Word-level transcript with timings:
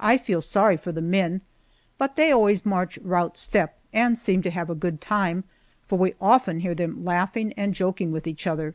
I 0.00 0.16
feel 0.16 0.40
sorry 0.40 0.78
for 0.78 0.92
the 0.92 1.02
men, 1.02 1.42
but 1.98 2.16
they 2.16 2.32
always 2.32 2.64
march 2.64 2.98
"rout" 3.02 3.36
step 3.36 3.78
and 3.92 4.16
seem 4.16 4.40
to 4.44 4.50
have 4.50 4.70
a 4.70 4.74
good 4.74 4.98
time, 4.98 5.44
for 5.86 5.98
we 5.98 6.14
often 6.22 6.60
hear 6.60 6.74
them 6.74 7.04
laughing 7.04 7.52
and 7.54 7.74
joking 7.74 8.10
with 8.10 8.26
each 8.26 8.46
other. 8.46 8.74